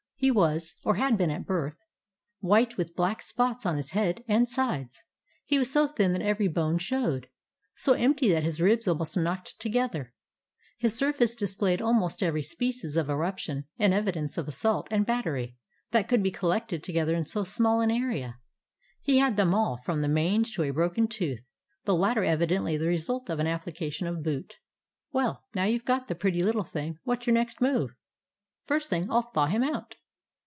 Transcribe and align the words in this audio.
He 0.23 0.29
was, 0.29 0.75
or 0.85 0.97
had 0.97 1.17
been 1.17 1.31
at 1.31 1.47
birth, 1.47 1.79
white, 2.41 2.77
with 2.77 2.95
black 2.95 3.23
spots 3.23 3.65
on 3.65 3.77
his 3.77 3.89
head 3.93 4.23
and 4.27 4.47
sides; 4.47 5.03
he 5.47 5.57
was 5.57 5.71
so 5.71 5.87
thin 5.87 6.13
that 6.13 6.21
every 6.21 6.47
bone 6.47 6.77
showed, 6.77 7.27
so 7.75 7.93
empty 7.93 8.29
that 8.31 8.43
his 8.43 8.61
ribs 8.61 8.87
almost 8.87 9.17
knocked 9.17 9.59
together; 9.59 10.13
his 10.77 10.95
surface 10.95 11.33
displayed 11.33 11.81
almost 11.81 12.21
every 12.21 12.43
species 12.43 12.95
of 12.95 13.09
eruption 13.09 13.65
and 13.79 13.95
evidence 13.95 14.37
of 14.37 14.47
assault 14.47 14.87
and 14.91 15.07
battery 15.07 15.55
that 15.89 16.07
could 16.07 16.21
be 16.21 16.29
collected 16.29 16.83
together 16.83 17.15
in 17.15 17.25
so 17.25 17.43
small 17.43 17.81
an 17.81 17.89
area— 17.89 18.37
he 19.01 19.17
had 19.17 19.37
them 19.37 19.55
all 19.55 19.79
from 19.83 20.03
the 20.03 20.07
mange 20.07 20.53
to 20.53 20.61
a 20.61 20.69
broken 20.69 21.07
tooth, 21.07 21.47
the 21.85 21.95
latter 21.95 22.23
evidently 22.23 22.77
the 22.77 22.85
result 22.85 23.27
of 23.27 23.39
application 23.39 24.05
of 24.05 24.21
boot. 24.21 24.59
"Well, 25.11 25.45
now 25.55 25.63
you 25.63 25.79
've 25.79 25.85
got 25.85 26.07
the 26.09 26.13
pretty 26.13 26.41
little 26.41 26.63
thing, 26.63 26.99
what 27.01 27.23
's 27.23 27.25
your 27.25 27.33
next 27.33 27.59
move?" 27.59 27.95
"First 28.67 28.87
thing, 28.87 29.09
I 29.09 29.15
'll 29.17 29.23
thaw 29.23 29.47
him 29.47 29.63
out." 29.63 29.95